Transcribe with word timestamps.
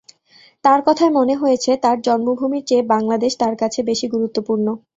তাঁর 0.65 0.79
কথায় 0.87 1.11
মনে 1.11 1.35
হয়েছে, 1.35 1.71
তাঁর 1.83 1.97
জন্মভূমির 2.01 2.67
চেয়ে 2.67 2.83
বাংলাদেশ 2.93 3.31
তাঁর 3.41 3.55
কাছে 3.61 3.79
বেশি 3.89 4.05
গুরুত্বপূর্ণ। 4.13 4.67